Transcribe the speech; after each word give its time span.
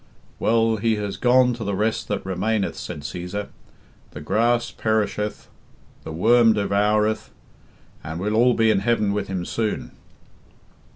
"Well, 0.39 0.77
he 0.77 0.95
has 0.95 1.15
gone 1.15 1.53
to 1.53 1.63
the 1.63 1.75
rest 1.75 2.07
that 2.07 2.25
remaineth," 2.25 2.75
said 2.75 3.01
Cæsar. 3.01 3.49
"The 4.13 4.19
grass 4.21 4.71
perisheth, 4.71 5.47
and 5.97 6.05
the 6.05 6.11
worm 6.11 6.53
devoureth, 6.53 7.29
and 8.03 8.19
well 8.19 8.33
all 8.33 8.55
be 8.55 8.71
in 8.71 8.79
heaven 8.79 9.13
with 9.13 9.27
him 9.27 9.45
soon." 9.45 9.91